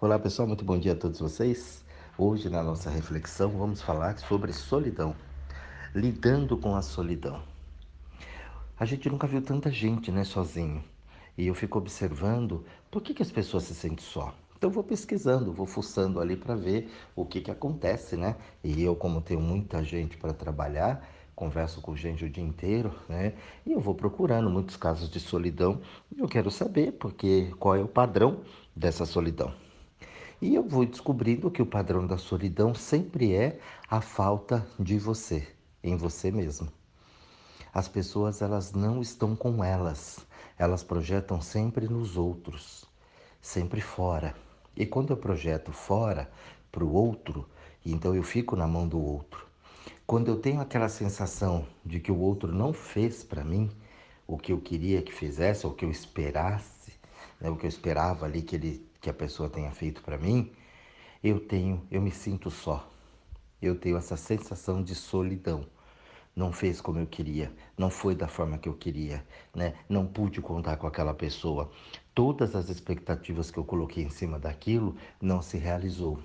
[0.00, 1.82] Olá pessoal, muito bom dia a todos vocês.
[2.18, 5.14] Hoje na nossa reflexão vamos falar sobre solidão,
[5.94, 7.40] lidando com a solidão.
[8.78, 10.84] A gente nunca viu tanta gente, né, sozinho.
[11.38, 14.34] E eu fico observando por que, que as pessoas se sentem só.
[14.58, 18.36] Então vou pesquisando, vou fuçando ali para ver o que, que acontece, né?
[18.64, 23.34] E eu, como tenho muita gente para trabalhar, converso com gente o dia inteiro, né?
[23.64, 25.80] E eu vou procurando muitos casos de solidão.
[26.14, 28.40] E eu quero saber porque qual é o padrão
[28.74, 29.63] dessa solidão.
[30.44, 33.58] E eu vou descobrindo que o padrão da solidão sempre é
[33.88, 35.48] a falta de você,
[35.82, 36.68] em você mesmo.
[37.72, 40.18] As pessoas elas não estão com elas,
[40.58, 42.84] elas projetam sempre nos outros,
[43.40, 44.34] sempre fora.
[44.76, 46.30] E quando eu projeto fora
[46.70, 47.48] para o outro,
[47.82, 49.46] então eu fico na mão do outro.
[50.06, 53.70] Quando eu tenho aquela sensação de que o outro não fez para mim
[54.26, 56.92] o que eu queria que fizesse, ou que eu esperasse,
[57.40, 60.50] né, o que eu esperava ali que ele que a pessoa tenha feito para mim,
[61.22, 62.90] eu tenho, eu me sinto só.
[63.60, 65.66] Eu tenho essa sensação de solidão.
[66.34, 69.22] Não fez como eu queria, não foi da forma que eu queria,
[69.54, 69.74] né?
[69.90, 71.70] Não pude contar com aquela pessoa.
[72.14, 76.18] Todas as expectativas que eu coloquei em cima daquilo não se realizou.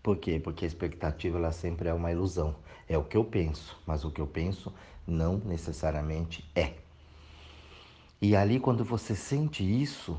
[0.00, 0.38] Por quê?
[0.38, 2.54] Porque a expectativa ela sempre é uma ilusão.
[2.88, 4.72] É o que eu penso, mas o que eu penso
[5.04, 6.74] não necessariamente é.
[8.22, 10.16] E ali quando você sente isso,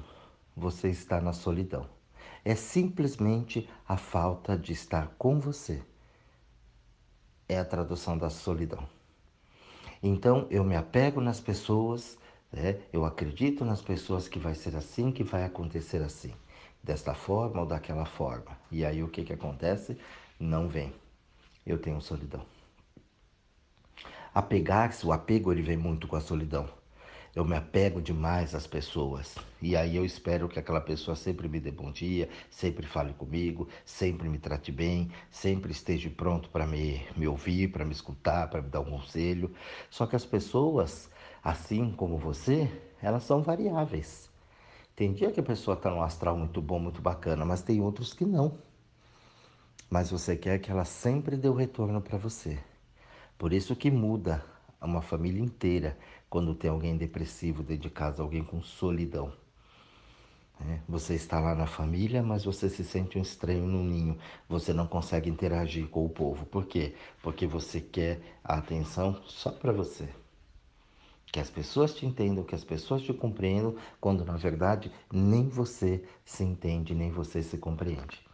[0.56, 1.95] você está na solidão.
[2.46, 5.82] É simplesmente a falta de estar com você.
[7.50, 8.88] É a tradução da solidão.
[10.04, 12.20] Então eu me apego nas pessoas,
[12.52, 12.80] né?
[12.94, 16.36] eu acredito nas pessoas que vai ser assim, que vai acontecer assim,
[16.84, 18.56] desta forma ou daquela forma.
[18.72, 19.98] E aí o que, que acontece?
[20.40, 20.94] Não vem.
[21.66, 22.46] Eu tenho solidão.
[24.32, 26.70] Apegar-se, o apego ele vem muito com a solidão
[27.36, 29.36] eu me apego demais às pessoas.
[29.62, 33.68] E aí eu espero que aquela pessoa sempre me dê bom dia, sempre fale comigo,
[33.84, 38.62] sempre me trate bem, sempre esteja pronto para me, me ouvir, para me escutar, para
[38.62, 39.54] me dar um conselho.
[39.90, 41.10] Só que as pessoas,
[41.44, 44.30] assim como você, elas são variáveis.
[44.96, 48.14] Tem dia que a pessoa está num astral muito bom, muito bacana, mas tem outros
[48.14, 48.58] que não.
[49.90, 52.58] Mas você quer que ela sempre dê o retorno para você.
[53.38, 54.42] Por isso que muda
[54.82, 55.98] uma família inteira
[56.30, 59.34] quando tem alguém depressivo dentro de casa, alguém com solidão.
[60.62, 64.18] É, você está lá na família, mas você se sente um estranho no ninho.
[64.48, 66.46] Você não consegue interagir com o povo.
[66.46, 66.96] Por quê?
[67.22, 70.08] Porque você quer a atenção só para você.
[71.32, 76.04] Que as pessoas te entendam, que as pessoas te compreendam, quando na verdade nem você
[76.24, 78.26] se entende, nem você se compreende.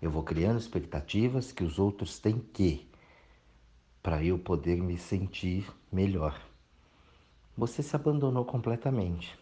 [0.00, 2.86] Eu vou criando expectativas que os outros têm que
[4.02, 6.47] para eu poder me sentir melhor.
[7.58, 9.36] Você se abandonou completamente.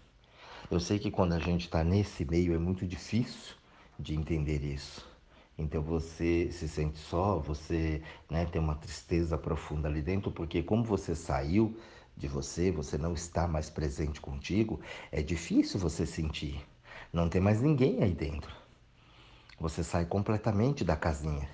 [0.70, 3.54] Eu sei que quando a gente está nesse meio é muito difícil
[3.98, 5.06] de entender isso.
[5.58, 8.00] Então você se sente só, você
[8.30, 11.78] né, tem uma tristeza profunda ali dentro, porque como você saiu
[12.16, 14.80] de você, você não está mais presente contigo,
[15.12, 16.66] é difícil você sentir.
[17.12, 18.50] Não tem mais ninguém aí dentro.
[19.60, 21.46] Você sai completamente da casinha.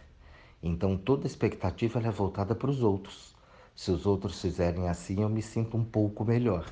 [0.63, 3.32] Então toda expectativa é voltada para os outros.
[3.75, 6.71] Se os outros fizerem assim, eu me sinto um pouco melhor.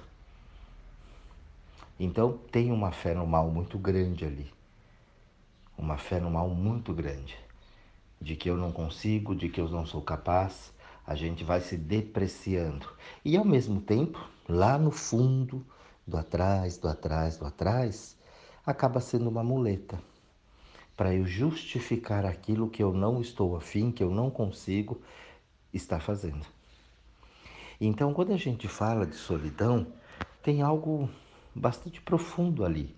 [1.99, 4.51] Então tem uma fé no mal muito grande ali.
[5.77, 7.39] Uma fé no mal muito grande.
[8.21, 10.73] De que eu não consigo, de que eu não sou capaz.
[11.07, 12.89] A gente vai se depreciando.
[13.25, 15.65] E ao mesmo tempo, lá no fundo,
[16.07, 18.17] do atrás, do atrás, do atrás,
[18.65, 19.99] acaba sendo uma muleta
[20.97, 25.01] para eu justificar aquilo que eu não estou afim, que eu não consigo
[25.73, 26.45] estar fazendo.
[27.81, 29.87] Então, quando a gente fala de solidão,
[30.43, 31.09] tem algo
[31.55, 32.95] bastante profundo ali.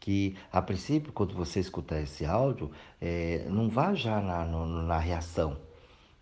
[0.00, 4.98] Que a princípio, quando você escutar esse áudio, é, não vá já na, no, na
[4.98, 5.56] reação.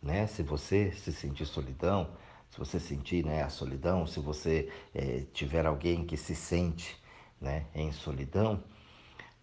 [0.03, 0.27] Né?
[0.27, 2.11] Se você se sentir solidão,
[2.51, 6.97] se você sentir né, a solidão, se você é, tiver alguém que se sente
[7.41, 8.63] né, em solidão,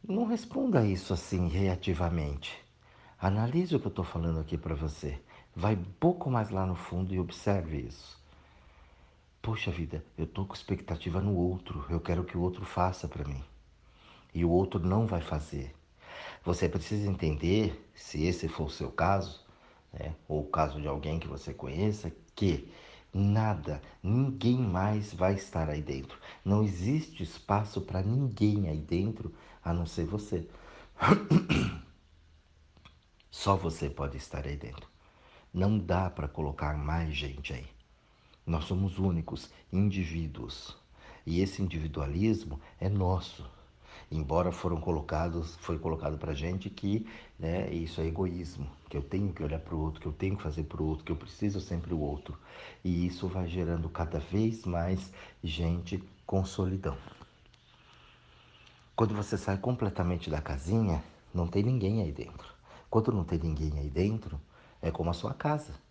[0.08, 2.56] não responda isso assim reativamente.
[3.20, 5.20] Analise o que eu estou falando aqui para você.
[5.56, 8.19] Vai um pouco mais lá no fundo e observe isso.
[9.42, 11.86] Poxa vida, eu estou com expectativa no outro.
[11.90, 13.42] Eu quero que o outro faça para mim.
[14.34, 15.74] E o outro não vai fazer.
[16.44, 19.46] Você precisa entender, se esse for o seu caso,
[19.94, 22.70] né, ou o caso de alguém que você conheça, que
[23.14, 26.20] nada, ninguém mais vai estar aí dentro.
[26.44, 29.34] Não existe espaço para ninguém aí dentro
[29.64, 30.48] a não ser você.
[33.32, 34.88] Só você pode estar aí dentro.
[35.54, 37.79] Não dá para colocar mais gente aí.
[38.50, 40.76] Nós somos únicos, indivíduos.
[41.24, 43.46] E esse individualismo é nosso.
[44.12, 47.06] Embora foram colocados, foi colocado para gente que
[47.38, 50.36] né, isso é egoísmo, que eu tenho que olhar para o outro, que eu tenho
[50.36, 52.36] que fazer para o outro, que eu preciso sempre o outro.
[52.84, 55.14] E isso vai gerando cada vez mais
[55.44, 56.98] gente com solidão.
[58.96, 62.52] Quando você sai completamente da casinha, não tem ninguém aí dentro.
[62.90, 64.42] Quando não tem ninguém aí dentro,
[64.82, 65.88] é como a sua casa.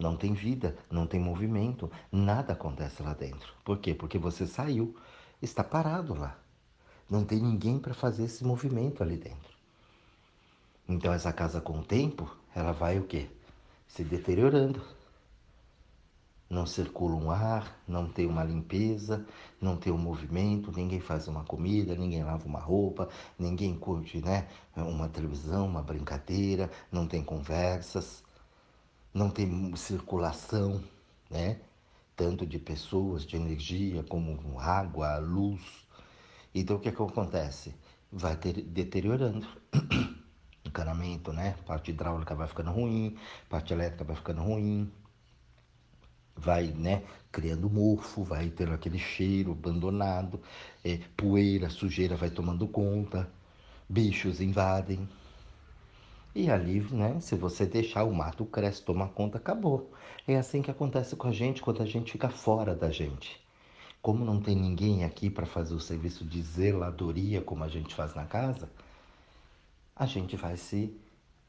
[0.00, 3.52] Não tem vida, não tem movimento, nada acontece lá dentro.
[3.62, 3.94] Por quê?
[3.94, 4.96] Porque você saiu,
[5.42, 6.38] está parado lá.
[7.08, 9.54] Não tem ninguém para fazer esse movimento ali dentro.
[10.88, 13.28] Então essa casa com o tempo, ela vai o quê?
[13.86, 14.80] Se deteriorando.
[16.48, 19.26] Não circula um ar, não tem uma limpeza,
[19.60, 23.06] não tem um movimento, ninguém faz uma comida, ninguém lava uma roupa,
[23.38, 28.24] ninguém curte né, uma televisão, uma brincadeira, não tem conversas
[29.12, 30.82] não tem circulação,
[31.30, 31.60] né?
[32.16, 35.60] Tanto de pessoas, de energia, como água, luz.
[36.54, 37.74] Então o que, é que acontece?
[38.12, 39.46] Vai ter, deteriorando.
[40.64, 41.56] Encanamento, né?
[41.66, 43.16] Parte hidráulica vai ficando ruim,
[43.48, 44.92] parte elétrica vai ficando ruim,
[46.40, 50.40] vai né, criando mofo, vai tendo aquele cheiro abandonado,
[50.84, 53.28] é, poeira, sujeira vai tomando conta,
[53.88, 55.08] bichos invadem,
[56.34, 59.90] e ali, né, se você deixar o mato cresce, toma conta, acabou.
[60.26, 63.40] É assim que acontece com a gente quando a gente fica fora da gente.
[64.00, 68.14] Como não tem ninguém aqui para fazer o serviço de zeladoria como a gente faz
[68.14, 68.70] na casa,
[69.94, 70.96] a gente vai se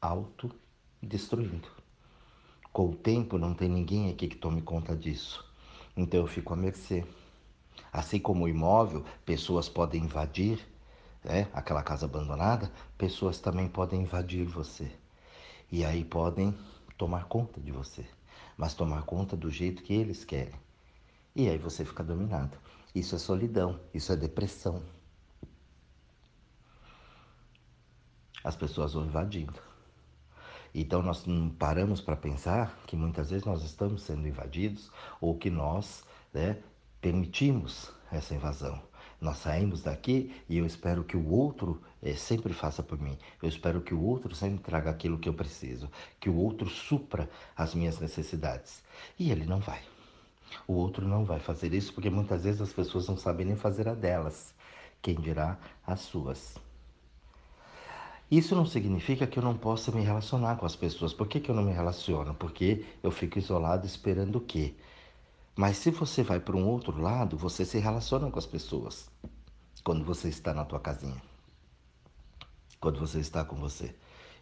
[0.01, 1.69] autodestruindo.
[2.73, 5.45] Com o tempo não tem ninguém aqui que tome conta disso.
[5.95, 7.05] Então eu fico à mercê.
[7.93, 10.59] Assim como o imóvel, pessoas podem invadir,
[11.23, 14.91] né, aquela casa abandonada, pessoas também podem invadir você.
[15.71, 16.57] E aí podem
[16.97, 18.05] tomar conta de você,
[18.57, 20.59] mas tomar conta do jeito que eles querem.
[21.35, 22.57] E aí você fica dominado.
[22.93, 24.83] Isso é solidão, isso é depressão.
[28.43, 29.59] As pessoas vão invadindo.
[30.73, 35.49] Então nós não paramos para pensar que muitas vezes nós estamos sendo invadidos ou que
[35.49, 36.03] nós
[36.33, 36.61] né,
[36.99, 38.81] permitimos essa invasão.
[39.21, 43.15] Nós saímos daqui e eu espero que o outro é, sempre faça por mim.
[43.41, 45.87] Eu espero que o outro sempre traga aquilo que eu preciso,
[46.19, 48.81] que o outro supra as minhas necessidades.
[49.19, 49.79] E ele não vai.
[50.67, 53.87] O outro não vai fazer isso porque muitas vezes as pessoas não sabem nem fazer
[53.87, 54.55] a delas.
[55.03, 56.55] Quem dirá as suas?
[58.29, 61.13] Isso não significa que eu não possa me relacionar com as pessoas.
[61.13, 62.33] Por que, que eu não me relaciono?
[62.33, 64.73] Porque eu fico isolado esperando o quê?
[65.55, 69.09] Mas se você vai para um outro lado, você se relaciona com as pessoas.
[69.83, 71.21] Quando você está na tua casinha.
[72.79, 73.93] Quando você está com você.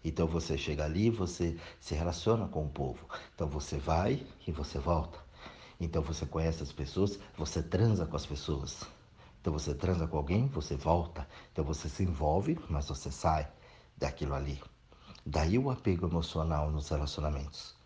[0.04, 3.08] Então você chega ali, você se relaciona com o povo.
[3.34, 5.18] Então você vai e você volta.
[5.80, 8.84] Então você conhece as pessoas, você transa com as pessoas.
[9.42, 11.28] Então você transa com alguém, você volta.
[11.52, 13.48] Então você se envolve, mas você sai
[13.98, 14.62] daquilo ali.
[15.26, 17.79] Daí o apego emocional nos relacionamentos.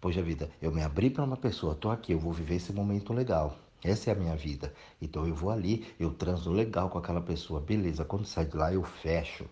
[0.00, 3.12] Poxa vida, eu me abri para uma pessoa, tô aqui, eu vou viver esse momento
[3.12, 3.58] legal.
[3.82, 4.72] Essa é a minha vida.
[5.00, 7.60] Então eu vou ali, eu transo legal com aquela pessoa.
[7.60, 9.46] Beleza, quando sai de lá eu fecho.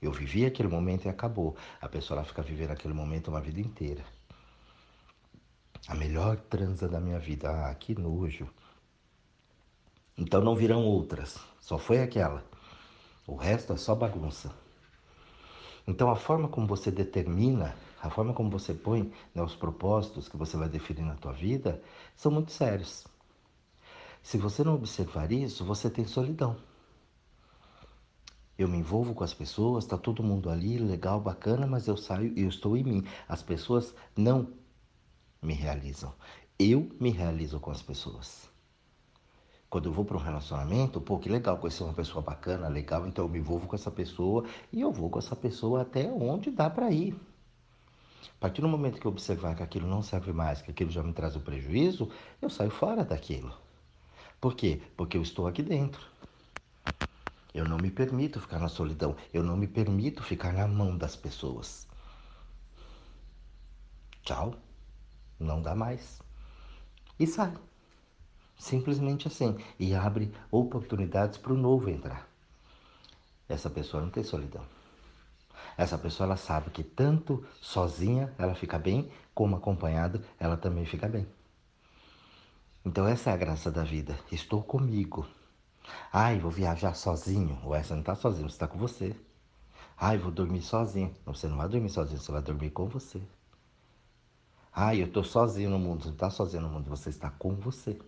[0.00, 1.56] Eu vivi aquele momento e acabou.
[1.80, 4.04] A pessoa ela fica vivendo aquele momento uma vida inteira.
[5.88, 7.50] A melhor transa da minha vida.
[7.50, 8.48] Ah, que nojo.
[10.16, 11.38] Então não virão outras.
[11.60, 12.44] Só foi aquela.
[13.26, 14.52] O resto é só bagunça.
[15.86, 20.36] Então a forma como você determina a forma como você põe né, os propósitos que
[20.36, 21.82] você vai definir na tua vida
[22.14, 23.06] são muito sérios.
[24.22, 26.56] Se você não observar isso, você tem solidão.
[28.56, 32.32] Eu me envolvo com as pessoas, está todo mundo ali, legal, bacana, mas eu saio
[32.36, 33.04] e eu estou em mim.
[33.28, 34.52] As pessoas não
[35.40, 36.12] me realizam.
[36.58, 38.50] Eu me realizo com as pessoas.
[39.70, 43.26] Quando eu vou para um relacionamento, pô, que legal conhecer uma pessoa bacana, legal, então
[43.26, 46.68] eu me envolvo com essa pessoa e eu vou com essa pessoa até onde dá
[46.68, 47.14] para ir.
[48.36, 51.02] A partir do momento que eu observar que aquilo não serve mais, que aquilo já
[51.02, 52.10] me traz o um prejuízo,
[52.40, 53.52] eu saio fora daquilo.
[54.40, 54.80] Por quê?
[54.96, 56.06] Porque eu estou aqui dentro.
[57.52, 59.16] Eu não me permito ficar na solidão.
[59.32, 61.88] Eu não me permito ficar na mão das pessoas.
[64.22, 64.54] Tchau.
[65.40, 66.20] Não dá mais.
[67.18, 67.52] E sai.
[68.56, 69.56] Simplesmente assim.
[69.78, 72.28] E abre oportunidades para o novo entrar.
[73.48, 74.64] Essa pessoa não tem solidão.
[75.76, 81.08] Essa pessoa ela sabe que tanto sozinha ela fica bem, como acompanhada ela também fica
[81.08, 81.26] bem.
[82.84, 84.18] Então essa é a graça da vida.
[84.32, 85.26] Estou comigo.
[86.12, 87.58] Ai, vou viajar sozinho.
[87.64, 89.14] Ué, você não está sozinho, você está com você.
[89.96, 91.14] Ai, vou dormir sozinho.
[91.26, 93.20] Você não vai dormir sozinho, você vai dormir com você.
[94.72, 96.02] Ai, eu estou sozinho no mundo.
[96.02, 97.98] Você não está sozinho no mundo, você está com você.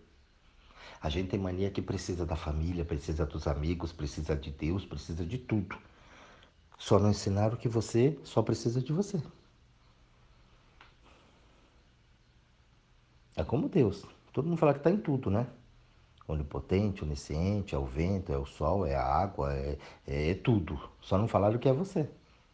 [1.03, 5.25] A gente tem mania que precisa da família, precisa dos amigos, precisa de Deus, precisa
[5.25, 5.77] de tudo.
[6.81, 9.23] Só não ensinaram que você só precisa de você.
[13.37, 14.07] É como Deus.
[14.33, 15.47] Todo mundo fala que está em tudo, né?
[16.27, 20.81] Onipotente, onisciente, é o vento, é o sol, é a água, é, é, é tudo.
[21.03, 22.09] Só não falaram que é você,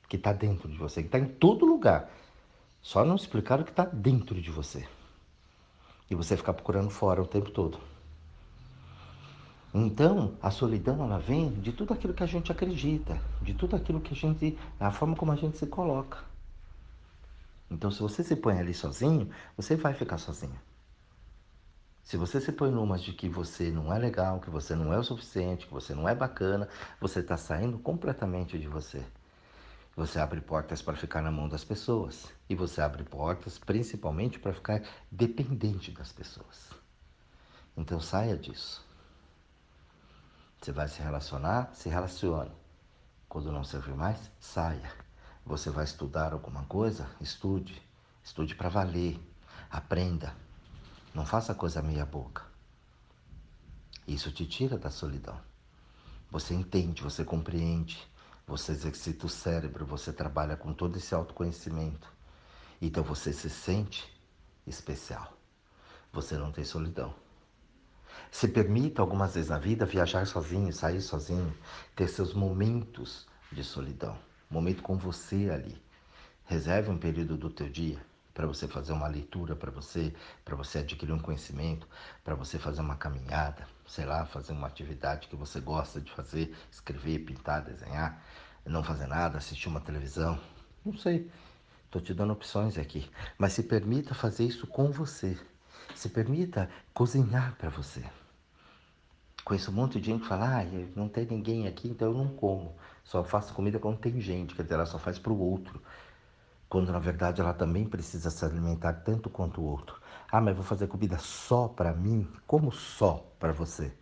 [0.08, 2.10] que está dentro de você, que está em todo lugar.
[2.82, 4.88] Só não explicaram que está dentro de você.
[6.10, 7.78] E você ficar procurando fora o tempo todo.
[9.78, 14.00] Então, a solidão ela vem de tudo aquilo que a gente acredita, de tudo aquilo
[14.00, 16.16] que a gente, a forma como a gente se coloca.
[17.70, 20.58] Então, se você se põe ali sozinho, você vai ficar sozinho.
[22.02, 24.98] Se você se põe numas de que você não é legal, que você não é
[24.98, 29.04] o suficiente, que você não é bacana, você está saindo completamente de você.
[29.94, 32.32] Você abre portas para ficar na mão das pessoas.
[32.48, 36.70] E você abre portas principalmente para ficar dependente das pessoas.
[37.76, 38.85] Então saia disso.
[40.66, 41.70] Você vai se relacionar?
[41.74, 42.50] Se relacione.
[43.28, 44.92] Quando não servir mais, saia.
[45.44, 47.08] Você vai estudar alguma coisa?
[47.20, 47.80] Estude.
[48.20, 49.16] Estude para valer.
[49.70, 50.34] Aprenda.
[51.14, 52.42] Não faça coisa meia boca.
[54.08, 55.40] Isso te tira da solidão.
[56.32, 58.04] Você entende, você compreende,
[58.44, 62.12] você exercita o cérebro, você trabalha com todo esse autoconhecimento.
[62.82, 64.12] Então você se sente
[64.66, 65.32] especial.
[66.12, 67.14] Você não tem solidão.
[68.38, 71.56] Se permita algumas vezes na vida viajar sozinho, sair sozinho,
[71.94, 74.18] ter seus momentos de solidão,
[74.50, 75.82] momento com você ali.
[76.44, 77.98] Reserve um período do teu dia
[78.34, 80.14] para você fazer uma leitura para você,
[80.44, 81.88] para você adquirir um conhecimento,
[82.22, 86.54] para você fazer uma caminhada, sei lá, fazer uma atividade que você gosta de fazer,
[86.70, 88.22] escrever, pintar, desenhar,
[88.66, 90.38] não fazer nada, assistir uma televisão,
[90.84, 91.30] não sei.
[91.86, 95.38] Estou te dando opções aqui, mas se permita fazer isso com você.
[95.94, 98.04] Se permita cozinhar para você.
[99.46, 100.64] Conheço um monte de gente que fala, ah,
[100.96, 102.74] não tem ninguém aqui, então eu não como.
[103.04, 105.80] Só faço comida quando tem gente, quer dizer, ela só faz para o outro.
[106.68, 110.00] Quando na verdade ela também precisa se alimentar tanto quanto o outro.
[110.32, 112.28] Ah, mas vou fazer comida só para mim?
[112.44, 113.92] Como só para você?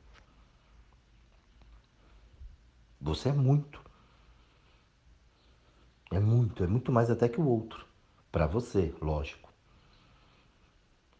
[2.99, 3.83] Você é muito.
[6.11, 7.85] É muito, é muito mais até que o outro.
[8.33, 9.44] Para você, lógico.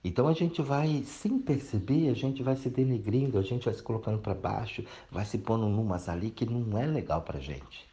[0.05, 3.83] Então a gente vai, sem perceber, a gente vai se denegrindo, a gente vai se
[3.83, 7.89] colocando para baixo, vai se pondo numas ali que não é legal para gente.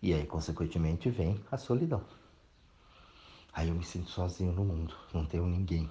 [0.00, 2.04] E aí, consequentemente, vem a solidão.
[3.52, 5.90] Aí eu me sinto sozinho no mundo, não tenho ninguém.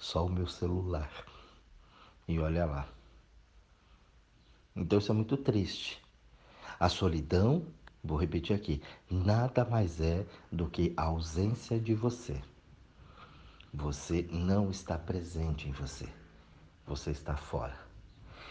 [0.00, 1.08] Só o meu celular.
[2.26, 2.88] E olha lá.
[4.74, 6.02] Então isso é muito triste.
[6.78, 7.64] A solidão,
[8.02, 12.40] vou repetir aqui, nada mais é do que a ausência de você.
[13.72, 16.08] Você não está presente em você.
[16.88, 17.78] Você está fora.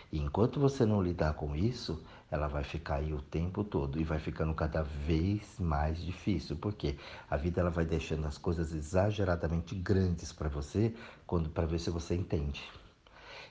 [0.10, 4.04] E enquanto você não lidar com isso, ela vai ficar aí o tempo todo e
[4.06, 6.96] vai ficando cada vez mais difícil, porque
[7.30, 10.96] a vida ela vai deixando as coisas exageradamente grandes para você,
[11.28, 12.64] quando para ver se você entende.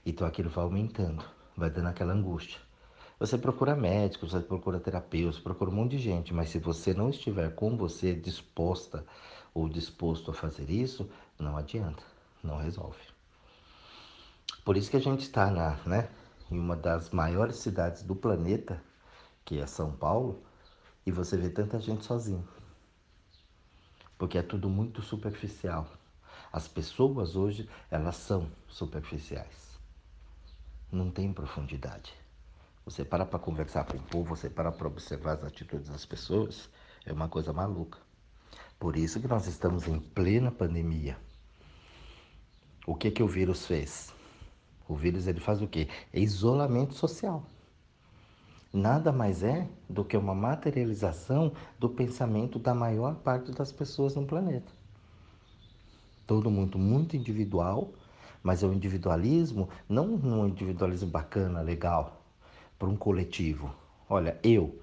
[0.07, 1.23] Então aquilo vai aumentando,
[1.55, 2.59] vai dando aquela angústia.
[3.21, 7.11] Você procura médicos, você procura terapeutas, procura um monte de gente, mas se você não
[7.11, 9.05] estiver com você disposta
[9.53, 12.03] ou disposto a fazer isso, não adianta,
[12.43, 13.01] não resolve.
[14.65, 16.09] Por isso que a gente está na, né,
[16.51, 18.83] em uma das maiores cidades do planeta,
[19.45, 20.43] que é São Paulo,
[21.07, 22.45] e você vê tanta gente sozinha.
[24.19, 25.87] Porque é tudo muito superficial.
[26.53, 29.79] As pessoas hoje, elas são superficiais.
[30.91, 32.15] Não tem profundidade.
[32.85, 36.69] Você para para conversar com o povo, você para para observar as atitudes das pessoas,
[37.05, 37.99] é uma coisa maluca.
[38.79, 41.19] Por isso que nós estamos em plena pandemia.
[42.89, 44.15] O que que o vírus fez?
[44.89, 45.89] O vírus ele faz o quê?
[46.11, 47.45] É isolamento social.
[48.73, 54.25] Nada mais é do que uma materialização do pensamento da maior parte das pessoas no
[54.25, 54.73] planeta.
[56.27, 57.93] Todo mundo muito individual,
[58.43, 62.23] mas é um individualismo, não um individualismo bacana, legal,
[62.79, 63.71] para um coletivo.
[64.09, 64.81] Olha, eu,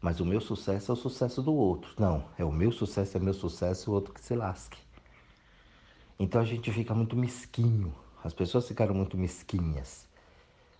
[0.00, 1.96] mas o meu sucesso é o sucesso do outro.
[1.98, 4.84] Não, é o meu sucesso, é meu sucesso, o outro que se lasque.
[6.18, 7.94] Então a gente fica muito mesquinho.
[8.22, 10.06] As pessoas ficaram muito mesquinhas.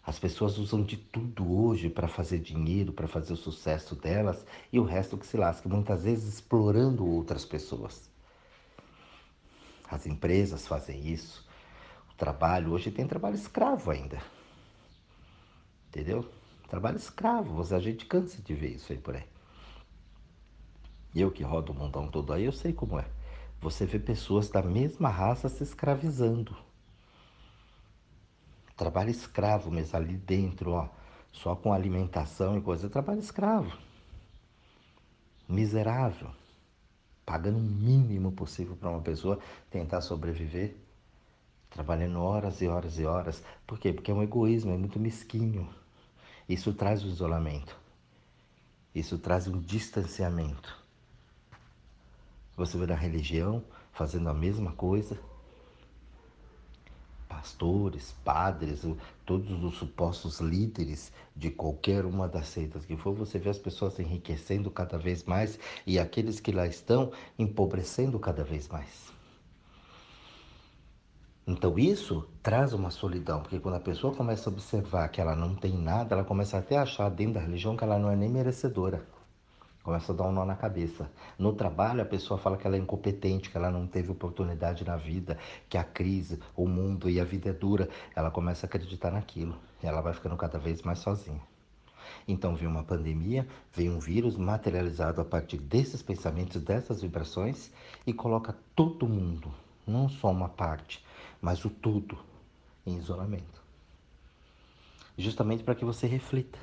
[0.07, 4.79] As pessoas usam de tudo hoje para fazer dinheiro, para fazer o sucesso delas e
[4.79, 8.09] o resto que se lasca, muitas vezes explorando outras pessoas.
[9.91, 11.47] As empresas fazem isso.
[12.11, 14.23] O trabalho, hoje tem trabalho escravo ainda.
[15.89, 16.29] Entendeu?
[16.69, 19.25] Trabalho escravo, a gente cansa de ver isso aí por aí.
[21.15, 23.07] Eu que rodo o mundão todo aí, eu sei como é
[23.61, 26.57] você vê pessoas da mesma raça se escravizando.
[28.77, 30.89] Trabalho escravo mesmo ali dentro, ó,
[31.33, 32.89] só com alimentação e coisa.
[32.89, 33.77] Trabalho escravo.
[35.49, 36.31] Miserável.
[37.25, 39.39] Pagando o mínimo possível para uma pessoa
[39.71, 40.77] tentar sobreviver.
[41.71, 43.43] Trabalhando horas e horas e horas.
[43.67, 43.93] Por quê?
[43.93, 45.69] Porque é um egoísmo, é muito mesquinho.
[46.49, 47.77] Isso traz o isolamento.
[48.95, 50.84] Isso traz um distanciamento.
[52.57, 55.19] Você vê na religião fazendo a mesma coisa.
[57.29, 58.87] Pastores, padres,
[59.27, 63.99] todos os supostos líderes de qualquer uma das seitas que for, você vê as pessoas
[63.99, 69.13] enriquecendo cada vez mais e aqueles que lá estão empobrecendo cada vez mais.
[71.47, 75.55] Então isso traz uma solidão, porque quando a pessoa começa a observar que ela não
[75.55, 78.31] tem nada, ela começa até a achar dentro da religião que ela não é nem
[78.31, 79.05] merecedora.
[79.85, 81.11] Começa a dar um nó na cabeça.
[81.39, 84.97] No trabalho, a pessoa fala que ela é incompetente, que ela não teve oportunidade na
[84.97, 85.39] vida,
[85.69, 87.91] que a crise, o mundo e a vida é dura.
[88.17, 89.55] Ela começa a acreditar naquilo.
[89.83, 91.43] E ela vai ficando cada vez mais sozinha.
[92.27, 97.71] Então vem uma pandemia, vem um vírus materializado a partir desses pensamentos, dessas vibrações
[98.07, 99.53] e coloca todo mundo,
[99.87, 101.05] não só uma parte,
[101.43, 102.19] mas o todo,
[102.87, 103.63] em isolamento.
[105.19, 106.59] Justamente para que você reflita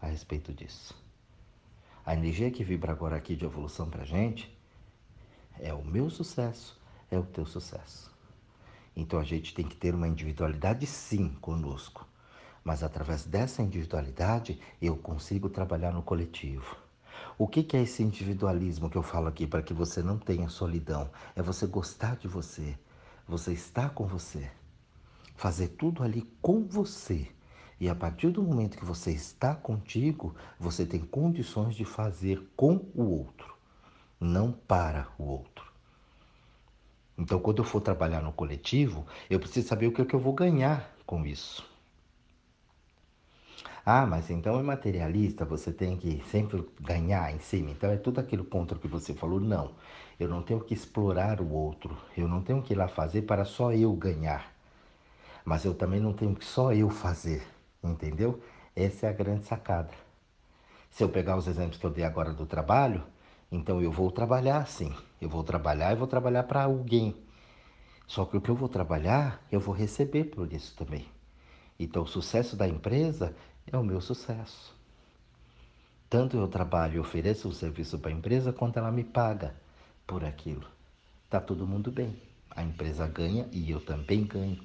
[0.00, 1.01] a respeito disso.
[2.04, 4.52] A energia que vibra agora aqui de evolução para gente
[5.60, 8.10] é o meu sucesso, é o teu sucesso.
[8.96, 12.04] Então a gente tem que ter uma individualidade sim conosco,
[12.64, 16.76] mas através dessa individualidade eu consigo trabalhar no coletivo.
[17.38, 20.48] O que, que é esse individualismo que eu falo aqui para que você não tenha
[20.48, 21.08] solidão?
[21.36, 22.76] É você gostar de você,
[23.28, 24.50] você estar com você,
[25.36, 27.30] fazer tudo ali com você
[27.82, 32.76] e a partir do momento que você está contigo, você tem condições de fazer com
[32.94, 33.56] o outro,
[34.20, 35.66] não para o outro.
[37.18, 40.20] Então, quando eu for trabalhar no coletivo, eu preciso saber o que, é que eu
[40.20, 41.68] vou ganhar com isso.
[43.84, 47.72] Ah, mas então é materialista, você tem que sempre ganhar em cima.
[47.72, 49.40] Então é tudo aquilo contra o que você falou.
[49.40, 49.72] Não,
[50.20, 51.98] eu não tenho que explorar o outro.
[52.16, 54.52] Eu não tenho que ir lá fazer para só eu ganhar.
[55.44, 57.42] Mas eu também não tenho que só eu fazer.
[57.82, 58.42] Entendeu?
[58.74, 59.90] Essa é a grande sacada.
[60.90, 63.02] Se eu pegar os exemplos que eu dei agora do trabalho,
[63.50, 64.94] então eu vou trabalhar sim.
[65.20, 67.16] Eu vou trabalhar e vou trabalhar para alguém.
[68.06, 71.06] Só que o que eu vou trabalhar, eu vou receber por isso também.
[71.78, 73.34] Então o sucesso da empresa
[73.66, 74.74] é o meu sucesso.
[76.08, 79.54] Tanto eu trabalho e ofereço um serviço para a empresa, quanto ela me paga
[80.06, 80.66] por aquilo.
[81.30, 82.20] Tá todo mundo bem.
[82.50, 84.62] A empresa ganha e eu também ganho.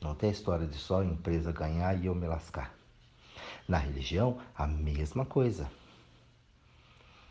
[0.00, 2.74] Não tem história de só a empresa ganhar e eu me lascar.
[3.66, 5.70] Na religião, a mesma coisa.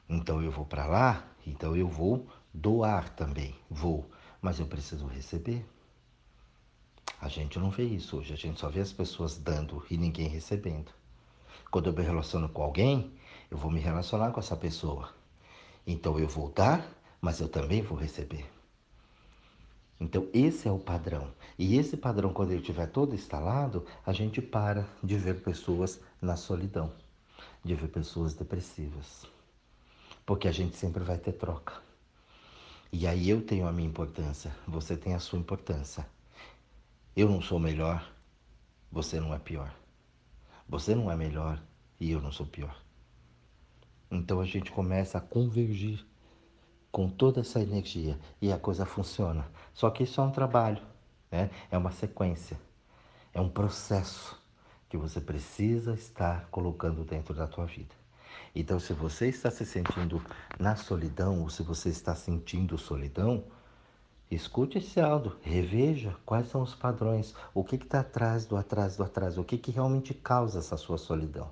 [0.10, 4.10] Então eu vou para lá, então eu vou doar também, vou,
[4.41, 5.65] mas eu preciso receber.
[7.19, 10.27] A gente não vê isso hoje, a gente só vê as pessoas dando e ninguém
[10.27, 10.91] recebendo.
[11.71, 13.12] Quando eu me relaciono com alguém,
[13.49, 15.13] eu vou me relacionar com essa pessoa.
[15.86, 16.88] Então eu vou dar,
[17.19, 18.57] mas eu também vou receber.
[19.99, 21.33] Então, esse é o padrão.
[21.57, 26.36] E esse padrão, quando ele estiver todo instalado, a gente para de ver pessoas na
[26.36, 26.93] solidão,
[27.63, 29.25] de ver pessoas depressivas.
[30.25, 31.81] Porque a gente sempre vai ter troca.
[32.91, 36.07] E aí eu tenho a minha importância, você tem a sua importância.
[37.15, 38.07] Eu não sou melhor,
[38.91, 39.73] você não é pior.
[40.69, 41.62] Você não é melhor
[41.99, 42.81] e eu não sou pior.
[44.12, 46.05] Então a gente começa a convergir
[46.91, 49.45] com toda essa energia e a coisa funciona.
[49.73, 50.82] Só que isso é um trabalho,
[51.32, 51.50] né?
[51.69, 52.60] é uma sequência,
[53.34, 54.39] é um processo
[54.89, 57.93] que você precisa estar colocando dentro da tua vida.
[58.56, 60.21] Então, se você está se sentindo
[60.60, 63.43] na solidão ou se você está sentindo solidão,
[64.32, 69.04] escute esse áudio, reveja quais são os padrões, o que está atrás do atrás do
[69.04, 71.52] atrás, o que, que realmente causa essa sua solidão.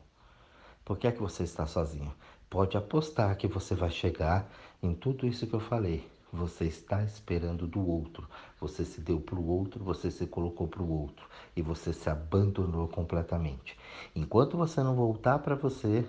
[0.84, 2.14] Por que é que você está sozinho?
[2.50, 4.50] Pode apostar que você vai chegar
[4.82, 6.08] em tudo isso que eu falei.
[6.32, 8.28] Você está esperando do outro.
[8.60, 12.10] Você se deu para o outro, você se colocou para o outro e você se
[12.10, 13.78] abandonou completamente.
[14.16, 16.06] Enquanto você não voltar para você,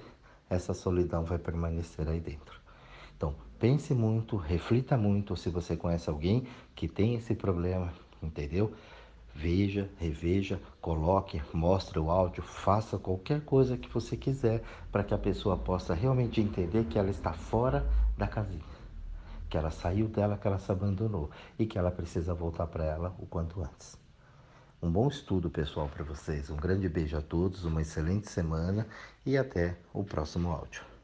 [0.51, 2.61] essa solidão vai permanecer aí dentro.
[3.16, 8.72] Então, pense muito, reflita muito se você conhece alguém que tem esse problema, entendeu?
[9.38, 15.18] Veja, reveja, coloque, mostre o áudio, faça qualquer coisa que você quiser para que a
[15.18, 18.64] pessoa possa realmente entender que ela está fora da casinha,
[19.51, 23.14] que ela saiu dela, que ela se abandonou e que ela precisa voltar para ela
[23.18, 23.99] o quanto antes.
[24.83, 26.49] Um bom estudo, pessoal, para vocês.
[26.49, 28.87] Um grande beijo a todos, uma excelente semana
[29.25, 30.96] e até o próximo áudio.